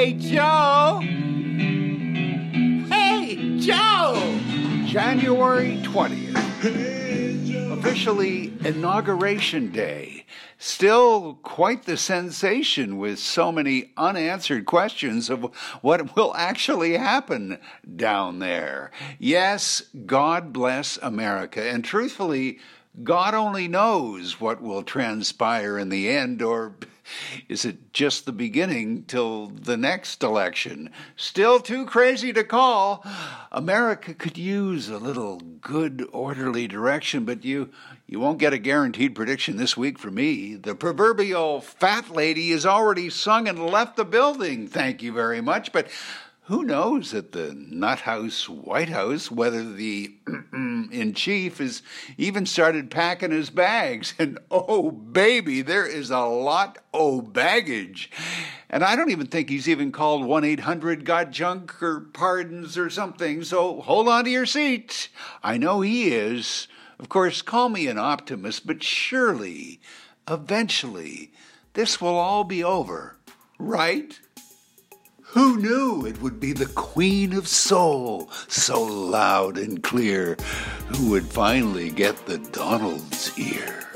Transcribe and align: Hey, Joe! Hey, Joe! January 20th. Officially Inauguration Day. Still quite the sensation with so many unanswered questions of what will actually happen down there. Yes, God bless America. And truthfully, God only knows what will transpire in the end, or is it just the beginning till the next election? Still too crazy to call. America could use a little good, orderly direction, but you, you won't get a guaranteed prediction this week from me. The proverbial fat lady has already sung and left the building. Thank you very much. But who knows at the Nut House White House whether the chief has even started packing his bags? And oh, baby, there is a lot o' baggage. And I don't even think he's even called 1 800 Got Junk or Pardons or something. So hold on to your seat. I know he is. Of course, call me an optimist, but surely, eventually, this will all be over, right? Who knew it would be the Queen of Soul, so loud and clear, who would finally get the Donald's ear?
Hey, 0.00 0.14
Joe! 0.14 1.00
Hey, 2.88 3.58
Joe! 3.58 4.40
January 4.86 5.76
20th. 5.82 7.78
Officially 7.78 8.54
Inauguration 8.64 9.70
Day. 9.70 10.24
Still 10.56 11.34
quite 11.42 11.82
the 11.82 11.98
sensation 11.98 12.96
with 12.96 13.18
so 13.18 13.52
many 13.52 13.92
unanswered 13.98 14.64
questions 14.64 15.28
of 15.28 15.42
what 15.82 16.16
will 16.16 16.34
actually 16.34 16.96
happen 16.96 17.58
down 17.94 18.38
there. 18.38 18.92
Yes, 19.18 19.82
God 20.06 20.50
bless 20.50 20.96
America. 21.02 21.62
And 21.62 21.84
truthfully, 21.84 22.58
God 23.04 23.34
only 23.34 23.68
knows 23.68 24.40
what 24.40 24.62
will 24.62 24.82
transpire 24.82 25.78
in 25.78 25.90
the 25.90 26.08
end, 26.08 26.40
or 26.40 26.74
is 27.48 27.64
it 27.64 27.92
just 27.92 28.26
the 28.26 28.32
beginning 28.32 29.04
till 29.04 29.48
the 29.48 29.76
next 29.76 30.22
election? 30.22 30.90
Still 31.16 31.60
too 31.60 31.86
crazy 31.86 32.32
to 32.32 32.44
call. 32.44 33.04
America 33.52 34.14
could 34.14 34.38
use 34.38 34.88
a 34.88 34.98
little 34.98 35.40
good, 35.60 36.08
orderly 36.12 36.66
direction, 36.66 37.24
but 37.24 37.44
you, 37.44 37.70
you 38.06 38.20
won't 38.20 38.38
get 38.38 38.52
a 38.52 38.58
guaranteed 38.58 39.14
prediction 39.14 39.56
this 39.56 39.76
week 39.76 39.98
from 39.98 40.14
me. 40.14 40.54
The 40.54 40.74
proverbial 40.74 41.60
fat 41.60 42.10
lady 42.10 42.50
has 42.50 42.66
already 42.66 43.10
sung 43.10 43.48
and 43.48 43.66
left 43.66 43.96
the 43.96 44.04
building. 44.04 44.68
Thank 44.68 45.02
you 45.02 45.12
very 45.12 45.40
much. 45.40 45.72
But 45.72 45.88
who 46.50 46.64
knows 46.64 47.14
at 47.14 47.32
the 47.32 47.54
Nut 47.54 48.00
House 48.00 48.48
White 48.48 48.88
House 48.88 49.30
whether 49.30 49.62
the 49.62 50.16
chief 51.12 51.58
has 51.58 51.82
even 52.16 52.46
started 52.46 52.90
packing 52.90 53.30
his 53.30 53.50
bags? 53.50 54.14
And 54.18 54.38
oh, 54.50 54.90
baby, 54.90 55.62
there 55.62 55.86
is 55.86 56.10
a 56.10 56.20
lot 56.20 56.78
o' 56.92 57.20
baggage. 57.20 58.10
And 58.68 58.84
I 58.84 58.94
don't 58.96 59.10
even 59.10 59.26
think 59.26 59.48
he's 59.48 59.68
even 59.68 59.92
called 59.92 60.24
1 60.24 60.44
800 60.44 61.04
Got 61.04 61.30
Junk 61.30 61.82
or 61.82 62.00
Pardons 62.00 62.76
or 62.76 62.90
something. 62.90 63.42
So 63.44 63.80
hold 63.80 64.08
on 64.08 64.24
to 64.24 64.30
your 64.30 64.46
seat. 64.46 65.08
I 65.42 65.56
know 65.56 65.80
he 65.80 66.12
is. 66.12 66.68
Of 66.98 67.08
course, 67.08 67.40
call 67.40 67.70
me 67.70 67.86
an 67.86 67.98
optimist, 67.98 68.66
but 68.66 68.82
surely, 68.82 69.80
eventually, 70.28 71.32
this 71.72 72.00
will 72.00 72.16
all 72.16 72.44
be 72.44 72.62
over, 72.62 73.16
right? 73.58 74.20
Who 75.32 75.58
knew 75.58 76.06
it 76.06 76.20
would 76.20 76.40
be 76.40 76.52
the 76.52 76.66
Queen 76.66 77.34
of 77.34 77.46
Soul, 77.46 78.28
so 78.48 78.82
loud 78.82 79.58
and 79.58 79.80
clear, 79.80 80.36
who 80.88 81.10
would 81.10 81.26
finally 81.26 81.90
get 81.90 82.26
the 82.26 82.38
Donald's 82.38 83.38
ear? 83.38 83.89